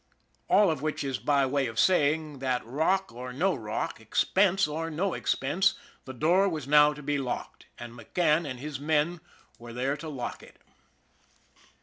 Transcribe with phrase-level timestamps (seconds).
[0.47, 4.89] All of which is by way of saying that rock or no rock, expense or
[4.89, 9.21] no expense, the door was now to be locked, and McCann and his men
[9.59, 10.57] were there to lock it.